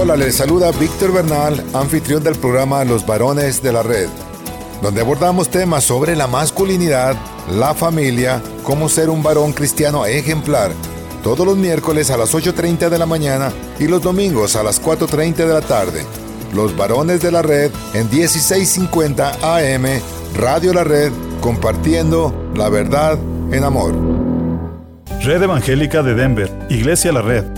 [0.00, 4.08] Hola, les saluda Víctor Bernal, anfitrión del programa Los Varones de la Red,
[4.80, 7.16] donde abordamos temas sobre la masculinidad,
[7.50, 10.70] la familia, cómo ser un varón cristiano ejemplar,
[11.24, 15.34] todos los miércoles a las 8.30 de la mañana y los domingos a las 4.30
[15.34, 16.04] de la tarde.
[16.54, 20.00] Los Varones de la Red en 1650 AM,
[20.36, 23.18] Radio La Red, compartiendo la verdad
[23.50, 23.94] en amor.
[25.22, 27.57] Red Evangélica de Denver, Iglesia La Red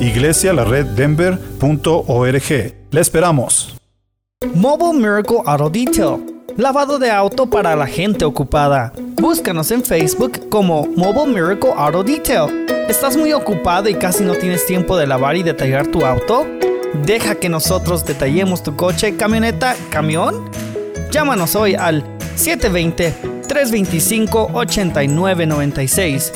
[0.00, 2.74] iglesialareddenver.org.
[2.90, 3.76] Le esperamos.
[4.54, 6.24] Mobile Miracle Auto Detail.
[6.56, 8.92] Lavado de auto para la gente ocupada.
[9.20, 12.66] Búscanos en Facebook como Mobile Miracle Auto Detail.
[12.88, 16.46] ¿Estás muy ocupado y casi no tienes tiempo de lavar y detallar tu auto?
[17.06, 20.50] Deja que nosotros detallemos tu coche, camioneta, camión.
[21.12, 26.32] Llámanos hoy al 720 325-8996.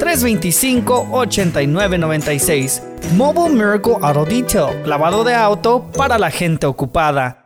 [0.00, 2.82] 720-325-8996.
[3.16, 4.86] Mobile Miracle Auto Detail.
[4.86, 7.42] Lavado de auto para la gente ocupada.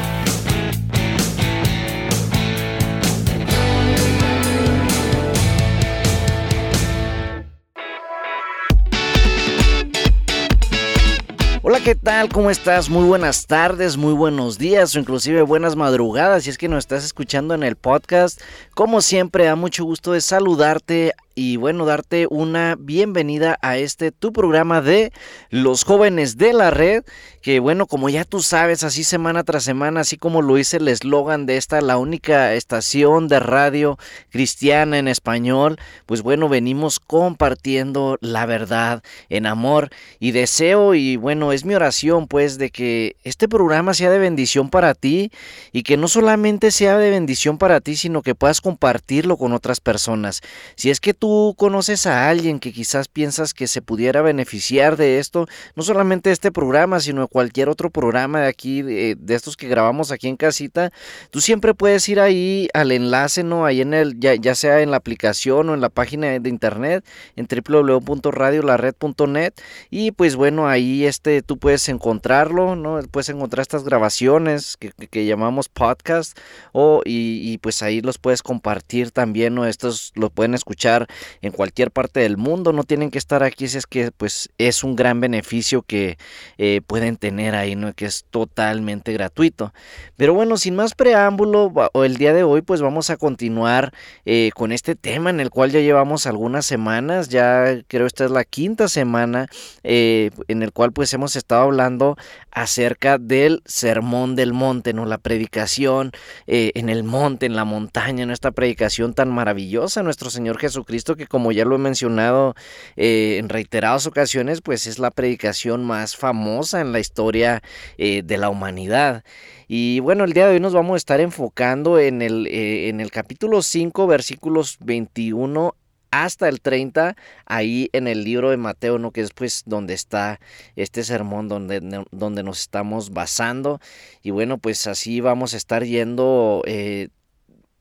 [11.83, 12.27] ¿Qué tal?
[12.29, 12.89] ¿Cómo estás?
[12.89, 17.05] Muy buenas tardes, muy buenos días o inclusive buenas madrugadas si es que nos estás
[17.05, 18.41] escuchando en el podcast.
[18.73, 24.33] Como siempre, da mucho gusto de saludarte y bueno, darte una bienvenida a este tu
[24.33, 25.13] programa de
[25.49, 27.05] los jóvenes de la red,
[27.41, 30.89] que bueno, como ya tú sabes, así semana tras semana, así como lo hice el
[30.89, 33.97] eslogan de esta, la única estación de radio
[34.31, 41.53] cristiana en español, pues bueno, venimos compartiendo la verdad en amor y deseo y bueno,
[41.53, 45.31] es mi oración pues de que este programa sea de bendición para ti
[45.71, 49.79] y que no solamente sea de bendición para ti, sino que puedas compartirlo con otras
[49.79, 50.41] personas.
[50.75, 55.19] Si es que tú conoces a alguien que quizás piensas que se pudiera beneficiar de
[55.19, 60.11] esto, no solamente este programa, sino cualquier otro programa de aquí, de, estos que grabamos
[60.11, 60.91] aquí en casita,
[61.31, 63.65] tú siempre puedes ir ahí al enlace, ¿no?
[63.65, 67.05] Ahí en el, ya, ya sea en la aplicación o en la página de internet,
[67.35, 69.53] en www.radiolared.net
[69.89, 72.99] y pues bueno, ahí este, tú puedes encontrarlo, ¿no?
[73.11, 76.37] Puedes encontrar estas grabaciones que, llamamos podcast
[76.71, 79.65] o y, pues ahí los puedes compartir también, ¿no?
[79.65, 81.07] Estos los pueden escuchar
[81.41, 84.83] en cualquier parte del mundo, no tienen que estar aquí, si es que pues es
[84.83, 86.17] un gran beneficio que
[86.57, 87.93] eh, pueden tener ahí, ¿no?
[87.93, 89.73] Que es totalmente gratuito.
[90.17, 93.93] Pero bueno, sin más preámbulo, el día de hoy pues vamos a continuar
[94.25, 98.31] eh, con este tema en el cual ya llevamos algunas semanas, ya creo esta es
[98.31, 99.47] la quinta semana
[99.83, 102.17] eh, en el cual pues hemos estado hablando
[102.51, 105.05] acerca del sermón del monte, ¿no?
[105.05, 106.11] La predicación
[106.47, 111.27] en el monte, en la montaña, en esta predicación tan maravillosa, nuestro Señor Jesucristo, que
[111.27, 112.55] como ya lo he mencionado
[112.95, 117.61] en reiteradas ocasiones, pues es la predicación más famosa en la historia
[117.97, 119.23] eh, de la humanidad.
[119.67, 122.99] Y bueno, el día de hoy nos vamos a estar enfocando en el, eh, en
[123.01, 125.75] el capítulo 5, versículos 21
[126.11, 127.15] hasta el 30,
[127.45, 129.11] ahí en el libro de Mateo, ¿no?
[129.11, 130.39] que es pues donde está
[130.75, 133.79] este sermón, donde, donde nos estamos basando.
[134.23, 137.09] Y bueno, pues así vamos a estar yendo eh,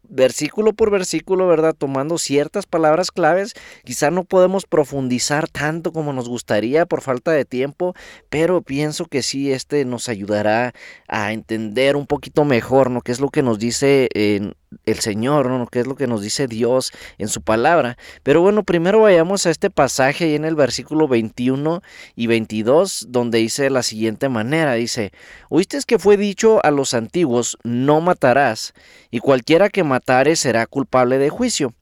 [0.09, 1.75] versículo por versículo, ¿verdad?
[1.77, 3.55] Tomando ciertas palabras claves.
[3.85, 7.95] Quizá no podemos profundizar tanto como nos gustaría por falta de tiempo,
[8.29, 10.73] pero pienso que sí, este nos ayudará
[11.09, 13.01] a entender un poquito mejor, ¿no?
[13.01, 15.67] ¿Qué es lo que nos dice en el Señor, ¿no?
[15.67, 17.97] ¿Qué es lo que nos dice Dios en su palabra?
[18.23, 21.83] Pero bueno, primero vayamos a este pasaje ahí en el versículo 21
[22.15, 25.13] y 22, donde dice de la siguiente manera, dice,
[25.49, 28.75] oíste que fue dicho a los antiguos, no matarás,
[29.11, 31.75] y cualquiera que matare será culpable de juicio.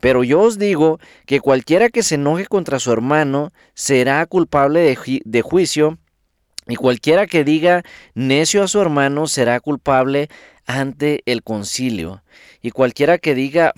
[0.00, 5.20] Pero yo os digo que cualquiera que se enoje contra su hermano será culpable de,
[5.24, 5.98] de juicio,
[6.68, 7.82] y cualquiera que diga
[8.14, 10.28] necio a su hermano será culpable
[10.68, 12.22] ante el concilio.
[12.62, 13.72] Y cualquiera que diga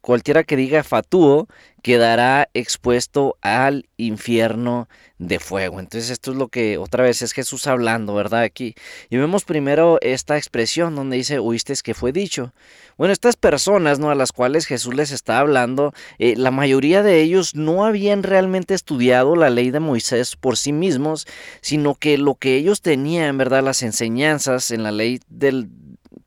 [0.00, 1.48] cualquiera que diga fatuo
[1.82, 4.88] quedará expuesto al infierno
[5.18, 5.80] de fuego.
[5.80, 8.42] Entonces esto es lo que otra vez es Jesús hablando, ¿verdad?
[8.42, 8.74] Aquí.
[9.10, 12.52] Y vemos primero esta expresión donde dice, oíste que fue dicho.
[12.96, 14.10] Bueno, estas personas, ¿no?
[14.10, 18.74] A las cuales Jesús les está hablando, eh, la mayoría de ellos no habían realmente
[18.74, 21.26] estudiado la ley de Moisés por sí mismos,
[21.60, 23.62] sino que lo que ellos tenían, ¿verdad?
[23.62, 25.68] Las enseñanzas en la ley del,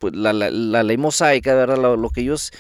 [0.02, 1.78] pues, la, ley mosaica, ¿verdad?
[1.78, 2.52] Lo, que ellos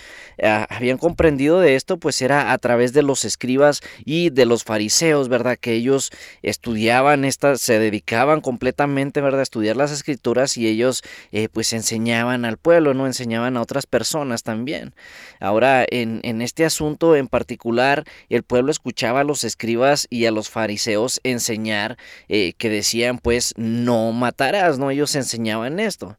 [0.41, 4.63] ah, habían comprendido de esto, pues era a través de los escribas y de los
[4.63, 5.57] fariseos, ¿verdad?
[5.59, 6.11] Que ellos
[6.43, 9.39] estudiaban estas, se dedicaban completamente, ¿verdad?
[9.39, 11.01] A estudiar las escrituras y ellos
[11.31, 13.07] eh, pues enseñaban al pueblo, ¿no?
[13.07, 14.93] Enseñaban a otras personas también.
[15.39, 20.31] Ahora, en, en este asunto en particular, el pueblo escuchaba a los escribas y a
[20.31, 21.97] los fariseos enseñar
[22.29, 24.91] eh, que decían, pues, no matarás, ¿no?
[24.91, 26.17] Ellos enseñaban esto.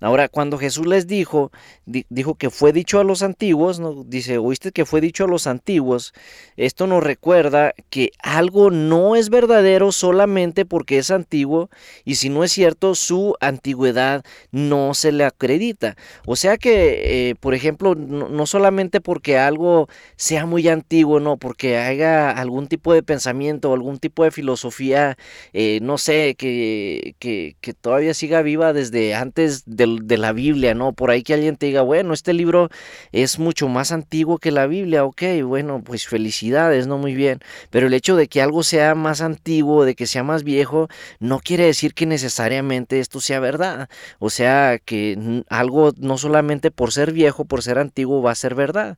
[0.00, 1.50] Ahora, cuando Jesús les dijo,
[1.86, 4.04] dijo que fue dicho a los antiguos, ¿no?
[4.04, 6.12] dice, oíste que fue dicho a los antiguos,
[6.56, 11.70] esto nos recuerda que algo no es verdadero solamente porque es antiguo
[12.04, 15.96] y si no es cierto, su antigüedad no se le acredita.
[16.26, 21.78] O sea que, eh, por ejemplo, no, solamente porque algo sea muy antiguo, no, porque
[21.78, 25.16] haya algún tipo de pensamiento algún tipo de filosofía,
[25.52, 30.92] eh, no sé, que, que, todavía siga viva desde antes de la Biblia, ¿no?
[30.92, 32.70] Por ahí que alguien te diga, bueno, este libro
[33.12, 36.98] es mucho más antiguo que la Biblia, ok, bueno, pues felicidades, ¿no?
[36.98, 37.38] Muy bien.
[37.70, 40.88] Pero el hecho de que algo sea más antiguo, de que sea más viejo,
[41.20, 43.88] no quiere decir que necesariamente esto sea verdad.
[44.18, 48.54] O sea, que algo no solamente por ser viejo, por ser antiguo, va a ser
[48.54, 48.96] verdad.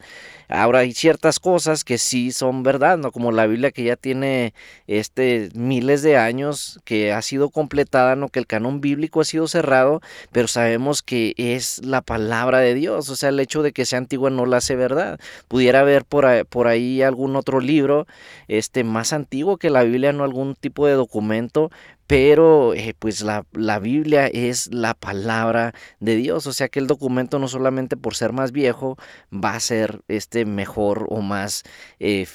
[0.48, 3.12] Ahora hay ciertas cosas que sí son verdad, ¿no?
[3.12, 4.54] Como la Biblia que ya tiene
[4.86, 8.28] este miles de años, que ha sido completada, ¿no?
[8.28, 10.00] Que el canon bíblico ha sido cerrado,
[10.30, 13.98] pero sabemos que es la palabra de Dios, o sea, el hecho de que sea
[13.98, 15.18] antigua no la hace verdad.
[15.48, 18.06] Pudiera haber por ahí, por ahí algún otro libro
[18.48, 21.70] este, más antiguo que la Biblia, no algún tipo de documento,
[22.12, 26.86] pero eh, pues la, la, Biblia es la palabra de Dios, o sea que el
[26.86, 28.98] documento no solamente por ser más viejo
[29.32, 31.62] va a ser este mejor o más
[32.00, 32.26] eh,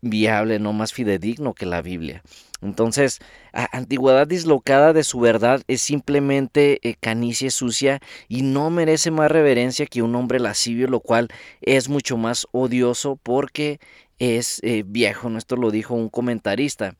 [0.00, 2.24] viable, no más fidedigno que la Biblia.
[2.60, 3.20] Entonces,
[3.52, 9.86] antigüedad dislocada de su verdad es simplemente eh, canicie sucia y no merece más reverencia
[9.86, 11.28] que un hombre lascivio, lo cual
[11.60, 13.78] es mucho más odioso porque
[14.18, 15.28] es viejo.
[15.38, 16.96] Esto lo dijo un comentarista.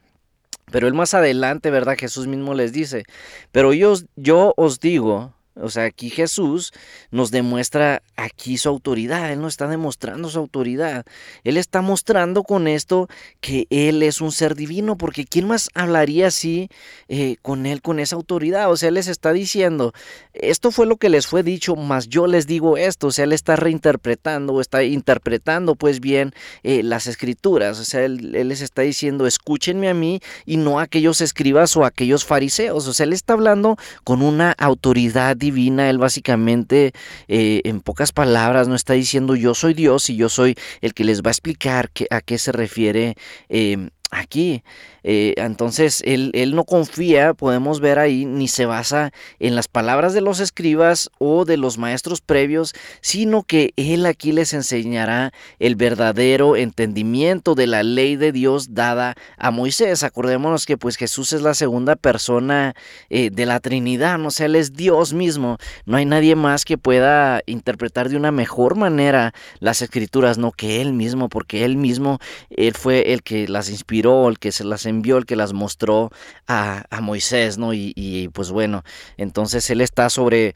[0.70, 1.96] Pero él más adelante, ¿verdad?
[1.98, 3.04] Jesús mismo les dice,
[3.52, 6.72] pero yo, yo os digo, o sea, aquí Jesús
[7.10, 11.04] nos demuestra aquí su autoridad, Él nos está demostrando su autoridad.
[11.44, 13.08] Él está mostrando con esto
[13.40, 16.68] que Él es un ser divino, porque ¿quién más hablaría así
[17.08, 18.70] eh, con Él, con esa autoridad?
[18.70, 19.92] O sea, Él les está diciendo,
[20.32, 23.08] esto fue lo que les fue dicho, más yo les digo esto.
[23.08, 26.32] O sea, Él está reinterpretando está interpretando pues bien
[26.62, 27.78] eh, las escrituras.
[27.78, 31.76] O sea, él, él les está diciendo, escúchenme a mí y no a aquellos escribas
[31.76, 32.86] o a aquellos fariseos.
[32.86, 36.92] O sea, Él está hablando con una autoridad divina, él básicamente,
[37.28, 41.04] eh, en pocas palabras, no está diciendo yo soy Dios y yo soy el que
[41.04, 43.16] les va a explicar a qué se refiere
[43.48, 44.62] eh, aquí.
[45.02, 50.14] Eh, entonces, él, él, no confía, podemos ver ahí, ni se basa en las palabras
[50.14, 55.76] de los escribas o de los maestros previos, sino que él aquí les enseñará el
[55.76, 60.02] verdadero entendimiento de la ley de Dios dada a Moisés.
[60.02, 62.74] Acordémonos que pues Jesús es la segunda persona
[63.10, 65.58] eh, de la Trinidad, no sea, él es Dios mismo.
[65.84, 70.80] No hay nadie más que pueda interpretar de una mejor manera las escrituras, no que
[70.80, 72.18] él mismo, porque él mismo,
[72.50, 76.10] él fue el que las inspiró, el que se las envió, el que las mostró
[76.46, 77.72] a, Moisés, ¿no?
[77.74, 78.84] Y, pues bueno,
[79.16, 80.54] entonces él está sobre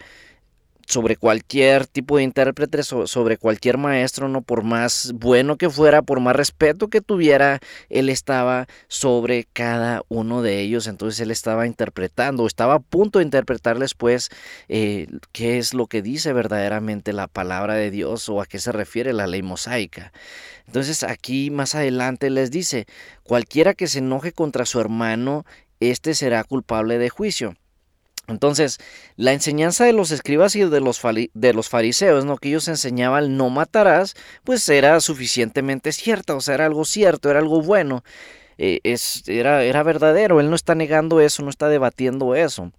[0.88, 6.20] sobre cualquier tipo de intérprete, sobre cualquier maestro, no por más bueno que fuera, por
[6.20, 10.86] más respeto que tuviera, él estaba sobre cada uno de ellos.
[10.86, 14.30] Entonces él estaba interpretando, estaba a punto de interpretarles, pues,
[14.68, 18.72] eh, qué es lo que dice verdaderamente la palabra de Dios o a qué se
[18.72, 20.12] refiere la ley mosaica.
[20.66, 22.86] Entonces aquí más adelante les dice,
[23.24, 25.44] cualquiera que se enoje contra su hermano,
[25.80, 27.56] éste será culpable de juicio.
[28.28, 28.78] Entonces,
[29.16, 31.00] la enseñanza de los escribas y de los,
[31.68, 32.36] fariseos, ¿no?
[32.36, 37.40] que ellos enseñaban no matarás, pues era suficientemente cierta, o sea, era algo cierto, era
[37.40, 38.04] algo bueno,
[38.58, 42.70] eh, es, era, era verdadero, él no está negando eso, no está debatiendo eso.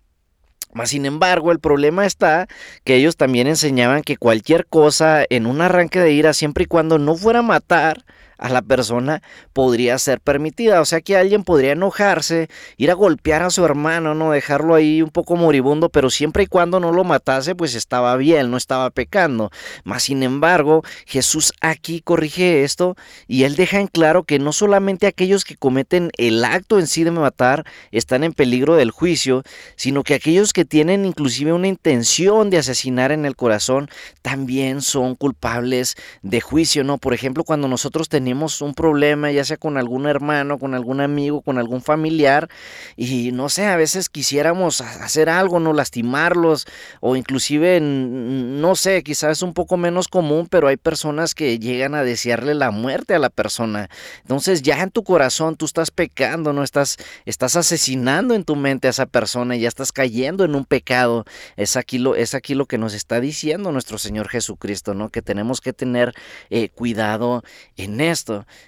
[0.72, 2.48] Mas, sin embargo, el problema está
[2.84, 7.00] que ellos también enseñaban que cualquier cosa en un arranque de ira, siempre y cuando
[7.00, 8.06] no fuera matar,
[8.40, 9.22] a la persona
[9.54, 10.82] podría ser permitida.
[10.82, 15.02] O sea que alguien podría enojarse, ir a golpear a su hermano, no dejarlo ahí
[15.02, 18.90] un poco moribundo, pero siempre y cuando no lo matase, pues estaba bien, no estaba
[18.90, 19.52] pecando.
[19.84, 22.96] Mas sin embargo, Jesús aquí corrige esto
[23.28, 27.04] y él deja en claro que no solamente aquellos que cometen el acto en sí
[27.04, 29.44] de matar están en peligro del juicio,
[29.76, 33.90] sino que aquellos que tienen inclusive una intención de asesinar en el corazón
[34.22, 36.98] también son culpables de juicio, ¿no?
[36.98, 41.42] Por ejemplo, cuando nosotros tenemos un problema, ya sea con algún hermano, con algún amigo,
[41.42, 42.50] con algún familiar,
[42.96, 46.68] y no sé, a veces quisiéramos hacer algo, no lastimarlos,
[47.00, 51.96] o inclusive, no sé, quizás es un poco menos común, pero hay personas que llegan
[51.96, 53.90] a desearle la muerte a la persona.
[54.22, 58.88] Entonces ya en tu corazón tú estás pecando, no estás, estás asesinando en tu mente
[58.88, 61.26] a esa persona, ya estás cayendo en un pecado.
[61.56, 65.10] Es aquí lo, es aquí lo que nos está diciendo nuestro Señor Jesucristo, ¿no?
[65.10, 66.14] Que tenemos que tener
[66.50, 67.44] eh, cuidado
[67.78, 68.19] en eso.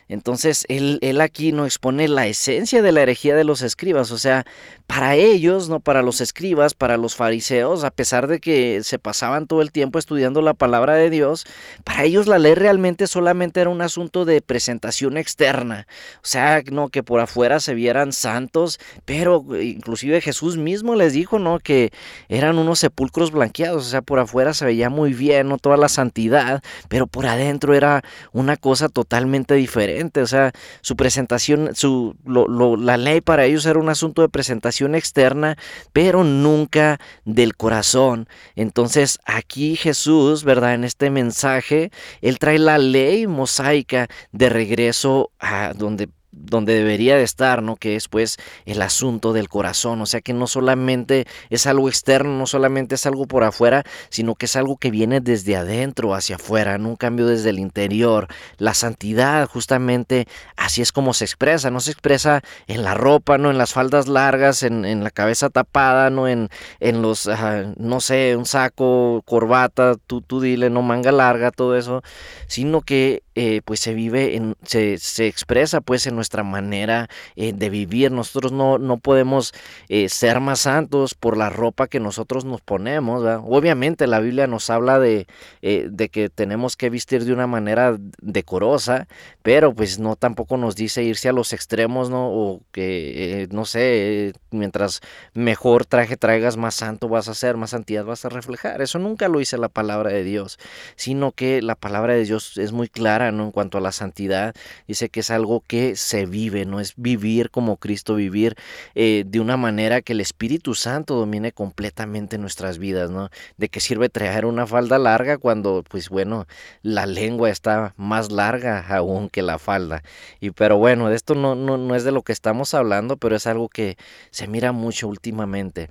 [0.07, 4.17] Entonces, él, él aquí no expone la esencia de la herejía de los escribas, o
[4.17, 4.45] sea,
[4.87, 9.47] para ellos, no para los escribas, para los fariseos, a pesar de que se pasaban
[9.47, 11.45] todo el tiempo estudiando la palabra de Dios,
[11.83, 16.89] para ellos la ley realmente solamente era un asunto de presentación externa, o sea, no
[16.89, 21.59] que por afuera se vieran santos, pero inclusive Jesús mismo les dijo, ¿no?
[21.59, 21.91] que
[22.29, 25.89] eran unos sepulcros blanqueados, o sea, por afuera se veía muy bien, no toda la
[25.89, 28.03] santidad, pero por adentro era
[28.33, 30.21] una cosa totalmente diferente.
[30.21, 35.57] O sea, su presentación, su, la ley para ellos era un asunto de presentación externa,
[35.93, 38.27] pero nunca del corazón.
[38.55, 40.73] Entonces aquí Jesús, ¿verdad?
[40.73, 47.23] En este mensaje, Él trae la ley mosaica de regreso a donde donde debería de
[47.23, 47.75] estar, ¿no?
[47.75, 52.37] Que es pues el asunto del corazón, o sea que no solamente es algo externo,
[52.37, 56.37] no solamente es algo por afuera, sino que es algo que viene desde adentro hacia
[56.37, 58.27] afuera, un cambio desde el interior.
[58.57, 63.51] La santidad justamente así es como se expresa, no se expresa en la ropa, no
[63.51, 67.29] en las faldas largas, en, la cabeza tapada, no en, en los,
[67.77, 72.03] no sé, un saco, corbata, tú, tú dile, no manga larga, todo eso,
[72.47, 77.53] sino que eh, pues se vive, en, se, se expresa pues en nuestra manera eh,
[77.53, 78.11] de vivir.
[78.11, 79.53] Nosotros no, no podemos
[79.89, 83.23] eh, ser más santos por la ropa que nosotros nos ponemos.
[83.45, 85.27] Obviamente la Biblia nos habla de,
[85.61, 89.07] de, que tenemos que vestir de una manera decorosa,
[89.43, 92.29] pero pues no tampoco nos dice irse a los extremos, ¿no?
[92.29, 95.01] O que, no sé, mientras
[95.33, 98.81] mejor traje traigas, más santo vas a ser, más santidad vas a reflejar.
[98.81, 100.59] Eso nunca lo dice la palabra de Dios,
[100.95, 104.53] sino que la palabra de Dios es muy clara, En cuanto a la santidad,
[104.87, 108.55] dice que es algo que se vive, no es vivir como Cristo, vivir
[108.95, 113.29] eh, de una manera que el Espíritu Santo domine completamente nuestras vidas, ¿no?
[113.57, 116.47] ¿De qué sirve traer una falda larga cuando, pues bueno,
[116.81, 120.03] la lengua está más larga aún que la falda?
[120.39, 123.35] Y pero bueno, de esto no, no, no es de lo que estamos hablando, pero
[123.35, 123.97] es algo que
[124.29, 125.89] se mira mucho últimamente.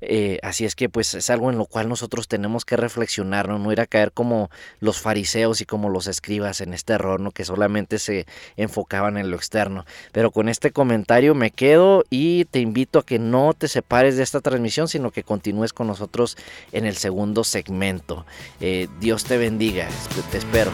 [0.00, 3.72] Eh, así es que pues es algo en lo cual nosotros tenemos que reflexionar, ¿no?
[3.72, 7.30] ir a caer como los fariseos y como los escribas este error, ¿no?
[7.30, 9.84] que solamente se enfocaban en lo externo.
[10.12, 14.22] Pero con este comentario me quedo y te invito a que no te separes de
[14.22, 16.36] esta transmisión, sino que continúes con nosotros
[16.72, 18.26] en el segundo segmento.
[18.60, 19.88] Eh, Dios te bendiga,
[20.30, 20.70] te espero.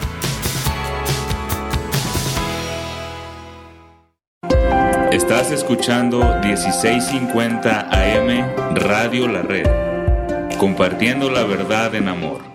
[5.11, 12.54] Estás escuchando 1650 AM Radio La Red, compartiendo la verdad en amor.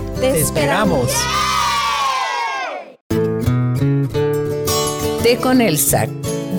[0.21, 1.11] Te, Te esperamos.
[5.23, 6.05] Té con Elsa.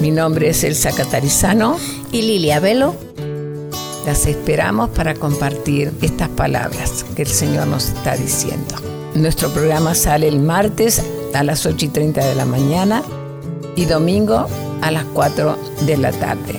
[0.01, 1.77] Mi nombre es Elsa Catarizano
[2.11, 2.97] y Lilia Velo.
[4.05, 8.75] Las esperamos para compartir estas palabras que el Señor nos está diciendo.
[9.15, 11.01] Nuestro programa sale el martes
[11.33, 13.05] a las 8 y 30 de la mañana
[13.77, 14.49] y domingo
[14.81, 16.59] a las 4 de la tarde.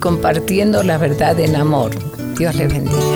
[0.00, 1.92] Compartiendo la verdad en amor.
[2.36, 3.15] Dios les bendiga.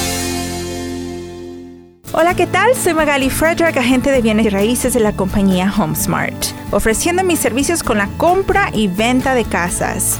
[2.13, 2.75] Hola, ¿qué tal?
[2.75, 7.83] Soy Magali Frederick, agente de bienes y raíces de la compañía HomeSmart, ofreciendo mis servicios
[7.83, 10.19] con la compra y venta de casas.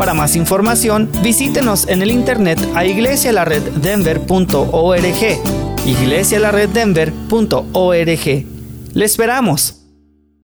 [0.00, 5.84] Para más información, visítenos en el internet a iglesialareddenver.org.
[5.84, 8.46] iglesialareddenver.org.
[8.94, 9.79] Le esperamos.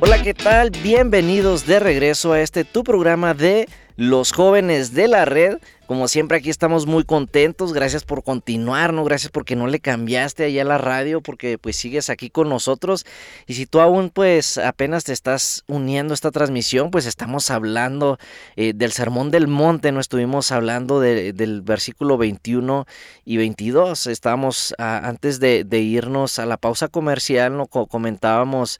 [0.00, 0.70] Hola, ¿qué tal?
[0.70, 5.58] Bienvenidos de regreso a este tu programa de los jóvenes de la red.
[5.88, 9.02] Como siempre aquí estamos muy contentos, gracias por continuar, ¿no?
[9.02, 13.06] Gracias porque no le cambiaste allá a la radio, porque pues sigues aquí con nosotros.
[13.48, 18.18] Y si tú aún pues apenas te estás uniendo a esta transmisión, pues estamos hablando
[18.54, 19.98] eh, del Sermón del Monte, ¿no?
[19.98, 22.86] Estuvimos hablando de, del versículo 21
[23.24, 24.06] y 22.
[24.06, 27.66] Estábamos a, antes de, irnos a la pausa comercial, ¿no?
[27.66, 28.78] Comentábamos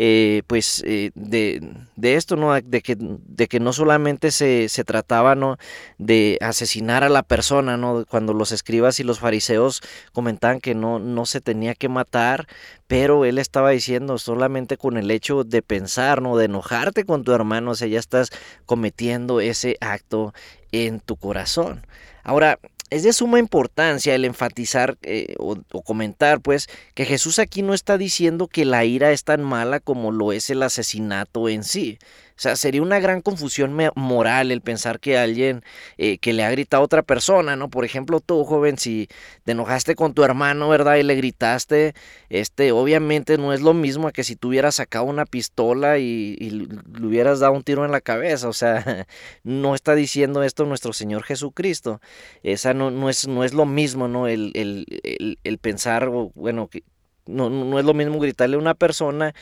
[0.00, 1.60] eh, pues eh, de,
[1.96, 2.54] de, esto, ¿no?
[2.54, 5.58] De que, de que no solamente se, se trataba, ¿no?
[5.98, 8.04] De asesinar a la persona, ¿no?
[8.08, 9.82] Cuando los escribas y los fariseos
[10.12, 12.46] comentaban que no, no se tenía que matar,
[12.86, 16.36] pero él estaba diciendo solamente con el hecho de pensar, ¿no?
[16.36, 18.30] De enojarte con tu hermano, o sea, ya estás
[18.66, 20.32] cometiendo ese acto
[20.70, 21.84] en tu corazón.
[22.22, 27.62] Ahora, es de suma importancia el enfatizar eh, o, o, comentar, pues, que Jesús aquí
[27.62, 31.64] no está diciendo que la ira es tan mala como lo es el asesinato en
[31.64, 31.98] sí.
[32.38, 35.64] O sea, sería una gran confusión moral el pensar que alguien
[35.96, 37.68] eh, que le ha gritado a otra persona, ¿no?
[37.68, 39.08] Por ejemplo, tú, joven, si
[39.42, 40.96] te enojaste con tu hermano, ¿verdad?
[40.98, 41.94] Y le gritaste,
[42.28, 47.06] este, obviamente no es lo mismo que si tú hubieras sacado una pistola y, le
[47.06, 48.48] hubieras dado un tiro en la cabeza.
[48.48, 49.06] O sea,
[49.42, 52.00] no está diciendo esto nuestro Señor Jesucristo.
[52.44, 54.28] Esa no, no, es, no es lo mismo, ¿no?
[54.28, 56.84] El, el, el, el pensar, bueno, que
[57.26, 59.34] no, no es lo mismo gritarle a una persona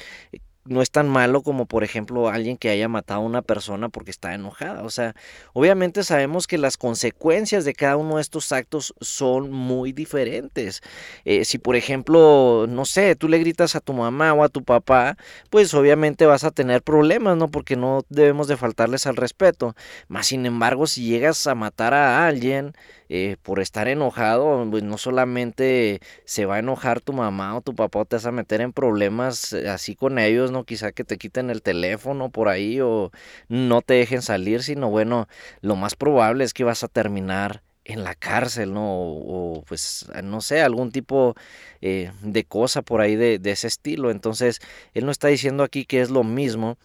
[0.69, 4.11] no es tan malo como por ejemplo alguien que haya matado a una persona porque
[4.11, 4.83] está enojada.
[4.83, 5.15] O sea,
[5.53, 10.83] obviamente sabemos que las consecuencias de cada uno de estos actos son muy diferentes.
[11.25, 14.63] Eh, si por ejemplo, no sé, tú le gritas a tu mamá o a tu
[14.65, 15.17] papá,
[15.51, 17.49] pues obviamente vas a tener problemas, ¿no?
[17.49, 19.75] Porque no debemos de faltarles al respeto.
[20.09, 22.75] Más sin embargo, si llegas a matar a alguien,
[23.09, 27.75] eh, por estar enojado, pues no solamente se va a enojar tu mamá o tu
[27.75, 30.65] papá o te vas a meter en problemas eh, así con ellos, ¿no?
[30.65, 33.11] Quizá que te quiten el teléfono por ahí o
[33.49, 35.29] no te dejen salir, sino bueno,
[35.61, 38.83] lo más probable es que vas a terminar en la cárcel, ¿no?
[38.85, 41.35] O, pues, no sé, algún tipo
[41.81, 44.11] eh, de cosa por ahí de, de ese estilo.
[44.11, 44.61] Entonces,
[44.93, 46.79] él no está diciendo aquí que es lo mismo,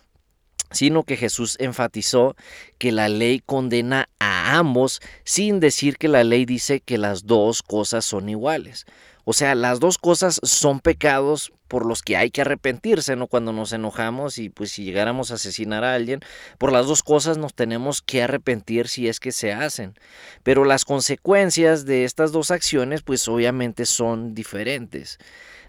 [0.72, 2.36] sino que Jesús enfatizó
[2.78, 7.62] que la ley condena a ambos sin decir que la ley dice que las dos
[7.64, 8.86] cosas son iguales.
[9.24, 13.28] O sea, las dos cosas son pecados por los que hay que arrepentirse, ¿no?
[13.28, 16.20] Cuando nos enojamos y pues si llegáramos a asesinar a alguien,
[16.58, 19.94] por las dos cosas nos tenemos que arrepentir si es que se hacen.
[20.44, 25.18] Pero las consecuencias de estas dos acciones pues obviamente son diferentes.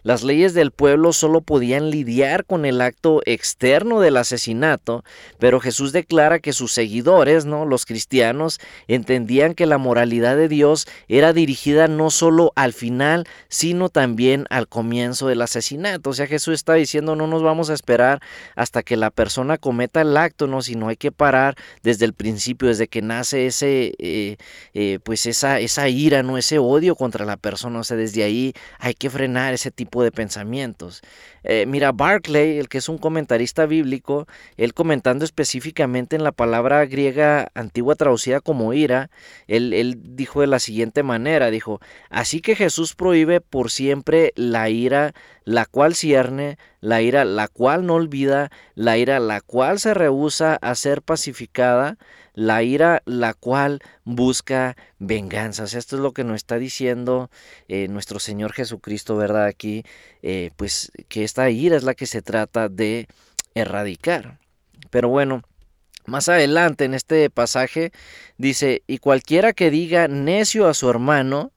[0.03, 5.05] Las leyes del pueblo solo podían lidiar con el acto externo del asesinato,
[5.39, 7.67] pero Jesús declara que sus seguidores, ¿no?
[7.67, 13.91] los cristianos, entendían que la moralidad de Dios era dirigida no solo al final, sino
[13.91, 16.11] también al comienzo del asesinato.
[16.11, 18.21] O sea, Jesús está diciendo, no nos vamos a esperar
[18.57, 22.69] hasta que la persona cometa el acto, no, sino hay que parar desde el principio,
[22.69, 24.37] desde que nace ese, eh,
[24.75, 27.79] eh, pues esa, esa ira, no, ese odio contra la persona.
[27.79, 31.03] O sea, desde ahí hay que frenar ese tipo de pensamientos.
[31.43, 34.27] Eh, mira, Barclay, el que es un comentarista bíblico,
[34.57, 39.11] él comentando específicamente en la palabra griega antigua traducida como ira,
[39.49, 44.71] él, él dijo de la siguiente manera, dijo, así que Jesús prohíbe por siempre la
[44.71, 45.13] ira,
[45.45, 50.57] la cual cierne, la ira, la cual no olvida, la ira, la cual se rehúsa
[50.57, 51.99] a ser pacificada,
[52.35, 55.75] la ira la cual busca venganzas.
[55.75, 57.31] Esto es lo que nos está diciendo
[57.69, 59.47] eh, nuestro Señor Jesucristo, ¿verdad?
[59.47, 59.85] Aquí,
[60.23, 63.09] eh, pues que esta ira es la que se trata de
[63.55, 64.39] erradicar.
[64.91, 65.43] Pero bueno,
[66.07, 67.93] más adelante en este pasaje
[68.39, 71.53] dice, y cualquiera que diga necio a su hermano,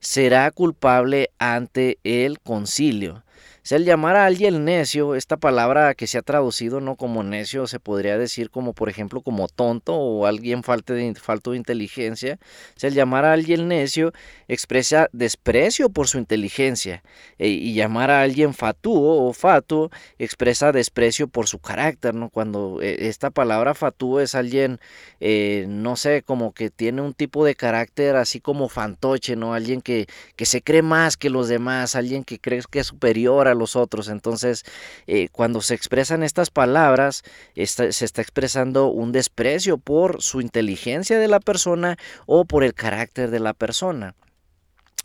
[0.00, 3.25] será culpable ante el concilio
[3.72, 7.80] el llamar a alguien necio, esta palabra que se ha traducido no como necio, se
[7.80, 12.38] podría decir como por ejemplo como tonto o alguien falto de, falto de inteligencia.
[12.80, 14.12] el llamar a alguien necio
[14.46, 17.02] expresa desprecio por su inteligencia
[17.38, 22.30] e, y llamar a alguien fatuo o fatuo expresa desprecio por su carácter, ¿no?
[22.30, 24.78] Cuando eh, esta palabra fatuo es alguien,
[25.20, 29.54] eh, no sé, como que tiene un tipo de carácter así como fantoche, ¿no?
[29.54, 33.48] Alguien que, que se cree más que los demás, alguien que cree que es superior
[33.48, 34.08] a los otros.
[34.08, 34.64] Entonces,
[35.06, 41.28] eh, cuando se expresan estas palabras, se está expresando un desprecio por su inteligencia de
[41.28, 44.14] la persona o por el carácter de la persona.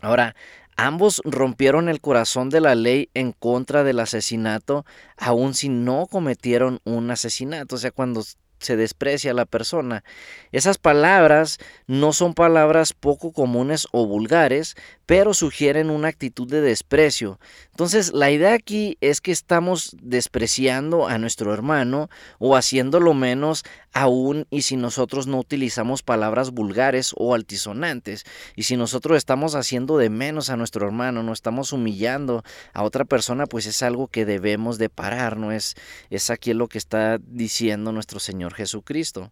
[0.00, 0.34] Ahora,
[0.76, 4.86] Ambos rompieron el corazón de la ley en contra del asesinato,
[5.18, 7.76] aun si no cometieron un asesinato.
[7.76, 8.24] O sea, cuando
[8.62, 10.04] se desprecia a la persona.
[10.52, 14.76] Esas palabras no son palabras poco comunes o vulgares,
[15.12, 17.38] pero sugieren una actitud de desprecio.
[17.68, 24.46] Entonces, la idea aquí es que estamos despreciando a nuestro hermano o haciéndolo menos aún
[24.48, 28.24] y si nosotros no utilizamos palabras vulgares o altisonantes.
[28.56, 33.04] Y si nosotros estamos haciendo de menos a nuestro hermano, no estamos humillando a otra
[33.04, 35.52] persona, pues es algo que debemos de parar, ¿no?
[35.52, 35.74] Es,
[36.08, 39.30] es aquí lo que está diciendo nuestro Señor Jesucristo.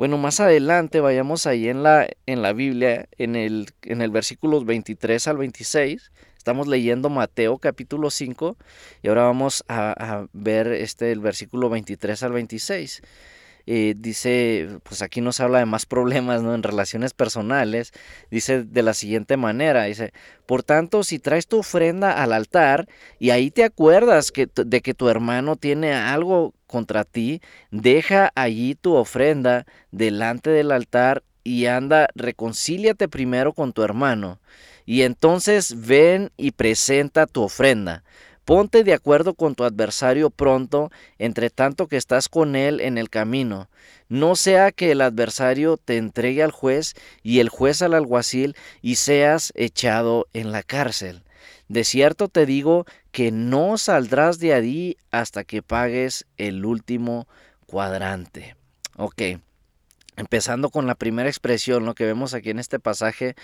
[0.00, 4.64] Bueno, más adelante vayamos ahí en la, en la Biblia, en el, en el versículo
[4.64, 6.10] 23 al 26.
[6.38, 8.56] Estamos leyendo Mateo capítulo 5
[9.02, 13.02] y ahora vamos a, ver este, el versículo 23 al 26.
[13.66, 16.54] Eh, dice, pues aquí nos habla de más problemas ¿no?
[16.54, 17.92] en relaciones personales,
[18.30, 20.14] dice de la siguiente manera, dice,
[20.46, 24.94] por tanto, si traes tu ofrenda al altar y ahí te acuerdas que, de que
[24.94, 32.08] tu hermano tiene algo contra ti, deja allí tu ofrenda delante del altar y anda,
[32.14, 34.38] reconcíliate primero con tu hermano,
[34.86, 38.04] y entonces ven y presenta tu ofrenda.
[38.44, 43.10] Ponte de acuerdo con tu adversario pronto, entre tanto que estás con él en el
[43.10, 43.68] camino.
[44.08, 48.96] No sea que el adversario te entregue al juez y el juez al alguacil y
[48.96, 51.22] seas echado en la cárcel.
[51.70, 57.28] De cierto te digo que no saldrás de allí hasta que pagues el último
[57.64, 58.56] cuadrante.
[58.96, 59.22] Ok.
[60.16, 63.36] Empezando con la primera expresión, lo que vemos aquí en este pasaje,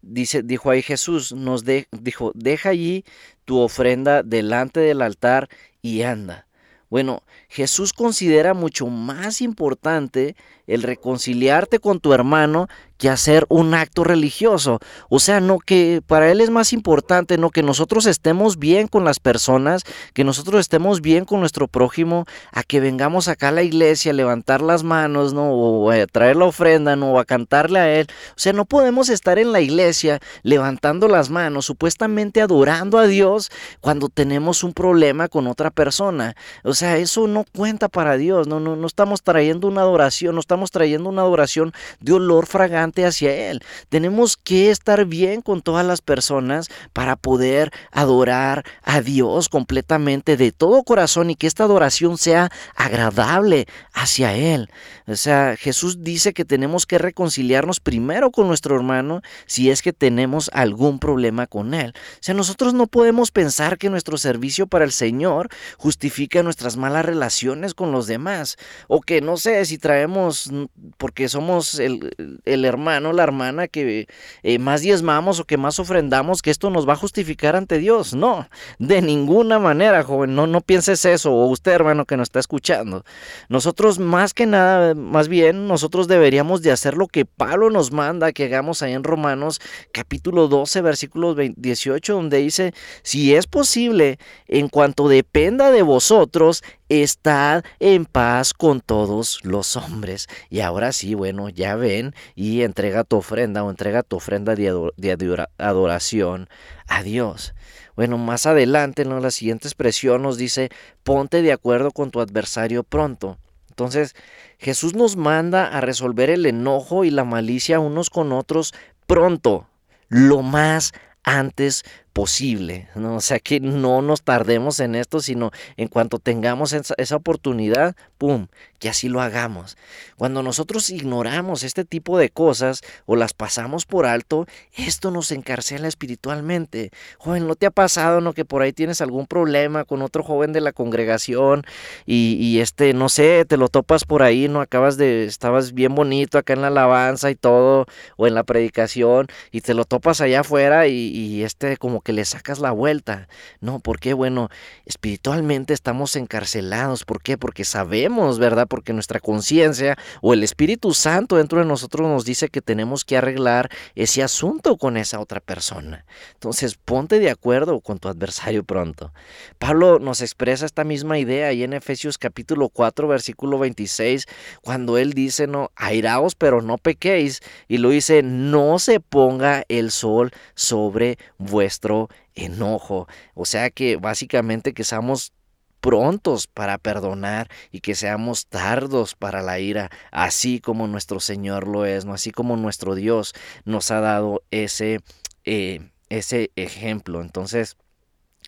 [0.00, 3.04] dice, dijo ahí Jesús, nos dijo, deja allí
[3.44, 5.48] tu ofrenda delante del altar
[5.82, 6.46] y anda.
[6.88, 10.36] Bueno, Jesús considera mucho más importante
[10.68, 12.68] el reconciliarte con tu hermano
[13.02, 14.78] que hacer un acto religioso.
[15.08, 19.04] O sea, no que para él es más importante, no que nosotros estemos bien con
[19.04, 19.82] las personas,
[20.14, 24.14] que nosotros estemos bien con nuestro prójimo, a que vengamos acá a la iglesia a
[24.14, 25.50] levantar las manos, ¿no?
[25.50, 27.14] O a traer la ofrenda, ¿no?
[27.14, 28.06] O a cantarle a él.
[28.36, 33.50] O sea, no podemos estar en la iglesia levantando las manos, supuestamente adorando a Dios
[33.80, 36.36] cuando tenemos un problema con otra persona.
[36.62, 40.40] O sea, eso no cuenta para Dios, no, no, no estamos trayendo una adoración, no
[40.40, 43.62] estamos trayendo una adoración de olor fragante hacia Él.
[43.88, 50.52] Tenemos que estar bien con todas las personas para poder adorar a Dios completamente de
[50.52, 54.70] todo corazón y que esta adoración sea agradable hacia Él.
[55.06, 59.92] O sea, Jesús dice que tenemos que reconciliarnos primero con nuestro hermano si es que
[59.92, 61.94] tenemos algún problema con Él.
[61.96, 67.04] O sea, nosotros no podemos pensar que nuestro servicio para el Señor justifica nuestras malas
[67.04, 68.56] relaciones con los demás.
[68.88, 70.50] O que no sé si traemos,
[70.96, 74.06] porque somos el, hermano, la hermana que
[74.42, 78.14] eh, más diezmamos o que más ofrendamos, que esto nos va a justificar ante Dios.
[78.14, 80.34] No, de ninguna manera, joven.
[80.34, 81.32] No, no pienses eso.
[81.32, 83.04] O usted, hermano, que nos está escuchando.
[83.48, 88.32] Nosotros más que nada, más bien, nosotros deberíamos de hacer lo que Pablo nos manda
[88.32, 89.60] que hagamos ahí en Romanos
[89.92, 94.18] capítulo 12, versículo 18, donde dice, si es posible,
[94.48, 96.62] en cuanto dependa de vosotros,
[97.00, 100.28] estad en paz con todos los hombres.
[100.50, 105.46] Y ahora sí, bueno, ya ven y entrega tu ofrenda o entrega tu ofrenda de
[105.58, 106.48] adoración
[106.86, 107.54] a Dios.
[107.96, 110.70] Bueno, más adelante, en la siguiente expresión nos dice,
[111.02, 113.38] ponte de acuerdo con tu adversario pronto.
[113.68, 114.14] Entonces,
[114.58, 118.74] Jesús nos manda a resolver el enojo y la malicia unos con otros
[119.06, 119.66] pronto,
[120.08, 120.92] lo más
[121.24, 123.16] antes posible, ¿no?
[123.16, 128.48] O sea, que no nos tardemos en esto, sino en cuanto tengamos esa, oportunidad, ¡pum!,
[128.78, 129.76] que así lo hagamos.
[130.16, 134.46] Cuando nosotros ignoramos este tipo de cosas o las pasamos por alto,
[134.76, 136.90] esto nos encarcela espiritualmente.
[137.18, 140.52] Joven, ¿no te ha pasado, no, que por ahí tienes algún problema con otro joven
[140.52, 141.64] de la congregación
[142.04, 145.94] y, y este, no sé, te lo topas por ahí, no acabas de, estabas bien
[145.94, 150.20] bonito acá en la alabanza y todo, o en la predicación, y te lo topas
[150.20, 153.28] allá afuera y, y este, como que le sacas la vuelta.
[153.60, 154.48] No, porque bueno,
[154.86, 157.04] espiritualmente estamos encarcelados.
[157.04, 157.38] ¿Por qué?
[157.38, 158.66] Porque sabemos, ¿verdad?
[158.68, 163.16] Porque nuestra conciencia o el Espíritu Santo dentro de nosotros nos dice que tenemos que
[163.16, 166.04] arreglar ese asunto con esa otra persona.
[166.34, 169.12] Entonces, ponte de acuerdo con tu adversario pronto.
[169.58, 174.26] Pablo nos expresa esta misma idea ahí en Efesios capítulo 4, versículo 26,
[174.62, 177.40] cuando él dice, no, airaos, pero no pequéis.
[177.68, 181.91] Y lo dice, no se ponga el sol sobre vuestro
[182.34, 183.06] enojo.
[183.34, 185.32] O sea que básicamente que seamos
[185.80, 191.84] prontos para perdonar y que seamos tardos para la ira, así como nuestro Señor lo
[191.84, 192.14] es, ¿no?
[192.14, 195.00] así como nuestro Dios nos ha dado ese,
[195.44, 197.20] eh, ese ejemplo.
[197.20, 197.76] Entonces,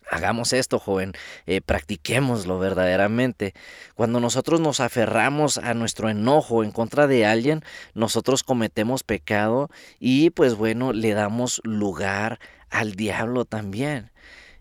[0.09, 1.13] Hagamos esto, joven,
[1.47, 3.53] eh, practiquémoslo verdaderamente.
[3.95, 7.63] Cuando nosotros nos aferramos a nuestro enojo en contra de alguien,
[7.95, 12.39] nosotros cometemos pecado y pues bueno, le damos lugar
[12.75, 14.11] al diablo también.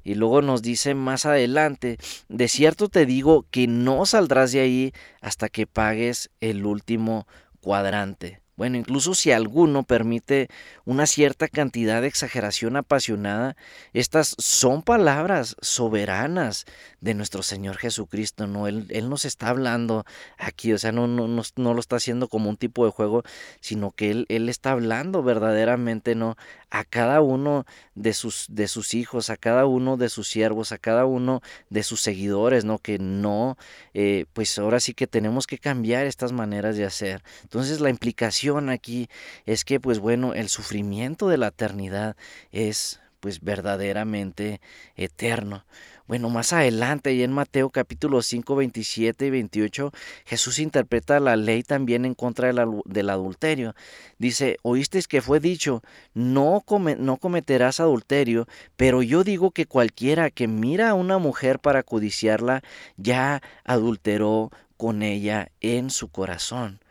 [0.02, 1.98] Y luego nos dice más adelante,
[2.28, 7.26] de cierto te digo que no saldrás de ahí hasta que pagues el último
[7.60, 8.43] cuadrante.
[8.56, 10.48] Bueno, incluso si alguno permite
[10.84, 13.56] una cierta cantidad de exageración apasionada,
[13.92, 16.64] estas son palabras soberanas
[17.00, 18.68] de nuestro Señor Jesucristo, ¿no?
[18.68, 20.04] Él, él nos está hablando
[20.38, 23.24] aquí, o sea, no, no, no, lo está haciendo como un tipo de juego,
[23.60, 26.36] sino que Él, él está hablando verdaderamente, ¿no?
[26.70, 30.78] A cada uno de sus, de sus hijos, a cada uno de sus siervos, a
[30.78, 32.78] cada uno de sus seguidores, ¿no?
[32.78, 33.56] Que no,
[33.94, 37.22] eh, pues ahora sí que tenemos que cambiar estas maneras de hacer.
[37.42, 39.08] Entonces la implicación aquí
[39.46, 42.16] es que, pues bueno, el sufrimiento de la eternidad
[42.52, 44.60] es pues verdaderamente
[44.96, 45.64] eterno.
[46.06, 49.92] Bueno, más adelante, y en Mateo capítulo 5, 27 y 28,
[50.26, 52.52] Jesús interpreta la ley también en contra
[52.84, 53.74] del, adulterio.
[54.18, 56.62] Dice, oísteis que fue dicho, no,
[56.98, 62.62] no cometerás adulterio, pero yo digo que cualquiera que mira a una mujer para codiciarla,
[62.98, 66.83] ya adulteró con ella en su corazón.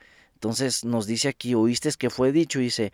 [0.44, 2.92] Entonces nos dice aquí, oíste que fue dicho, dice,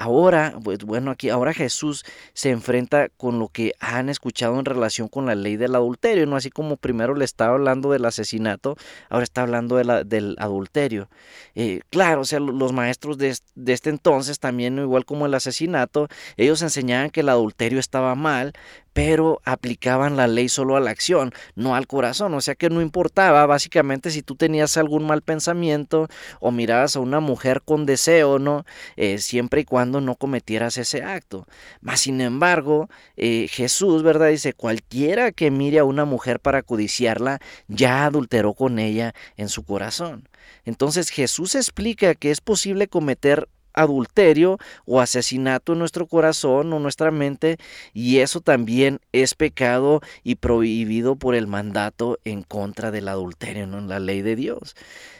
[0.00, 5.08] Ahora, pues bueno, aquí ahora Jesús se enfrenta con lo que han escuchado en relación
[5.08, 6.36] con la ley del adulterio, ¿no?
[6.36, 8.76] Así como primero le estaba hablando del asesinato,
[9.08, 11.08] ahora está hablando de del adulterio.
[11.56, 16.06] Eh, claro, o sea, los maestros de, de, este entonces también, igual como el asesinato,
[16.36, 18.52] ellos enseñaban que el adulterio estaba mal,
[18.98, 22.34] pero aplicaban la ley solo a la acción, no al corazón.
[22.34, 26.08] O sea que no importaba básicamente si tú tenías algún mal pensamiento
[26.40, 28.66] o mirabas a una mujer con deseo, ¿no?
[28.96, 31.46] Eh, siempre y cuando no cometieras ese acto.
[31.80, 34.30] Mas sin embargo, eh, Jesús, ¿verdad?
[34.30, 39.62] Dice, cualquiera que mire a una mujer para codiciarla, ya adulteró con ella en su
[39.62, 40.28] corazón.
[40.64, 43.48] Entonces Jesús explica que es posible cometer
[43.80, 47.58] adulterio o asesinato en nuestro corazón o nuestra mente
[47.92, 53.88] y eso también es pecado y prohibido por el mandato en contra del adulterio, en
[53.88, 54.74] la ley de Dios.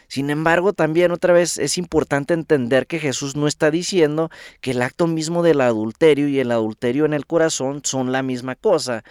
[0.09, 4.31] Sin embargo, también otra vez es importante entender que Jesús no está diciendo
[4.63, 8.55] que el acto mismo del adulterio y el adulterio en el corazón son la misma
[8.55, 9.05] cosa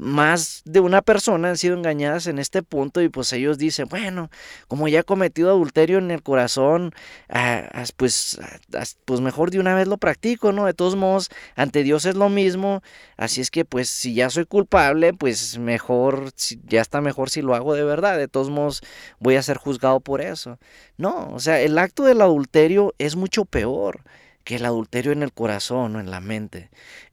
[0.00, 4.30] más de una persona han sido engañadas en este punto y pues ellos dicen, bueno,
[4.66, 6.92] como ya he cometido adulterio en el corazón,
[7.28, 10.64] ah, pues, ah, pues mejor de una vez lo practico, ¿no?
[10.64, 12.82] De todos modos, ante Dios es lo mismo,
[13.18, 16.32] así es que pues si ya soy culpable, pues mejor,
[16.66, 18.80] ya está mejor si lo hago de verdad, de todos modos
[19.18, 20.58] voy a ser juzgado por eso.
[20.96, 24.02] No, o sea, el acto del adulterio es mucho peor
[24.44, 26.70] que el adulterio en el corazón o en la mente.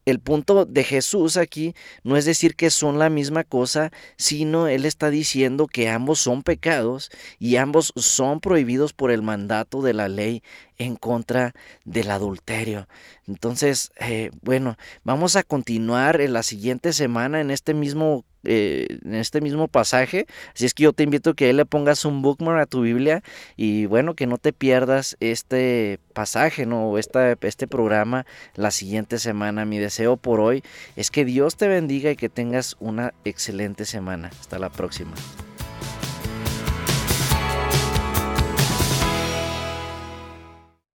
[0.08, 4.86] El punto de Jesús aquí no es decir que son la misma cosa, sino Él
[4.86, 10.08] está diciendo que ambos son pecados y ambos son prohibidos por el mandato de la
[10.08, 10.42] ley
[10.78, 11.52] en contra
[11.84, 12.88] del adulterio.
[13.26, 19.14] Entonces, eh, bueno, vamos a continuar en la siguiente semana en este mismo eh, en
[19.14, 20.26] este mismo pasaje.
[20.54, 23.22] Así es que yo te invito a que le pongas un bookmark a tu Biblia
[23.56, 26.98] y bueno, que no te pierdas este pasaje, ¿no?
[26.98, 29.64] Esta, este programa la siguiente semana.
[29.64, 30.62] Mi deseo deseo por hoy
[30.94, 34.30] es que Dios te bendiga y que tengas una excelente semana.
[34.40, 35.14] Hasta la próxima.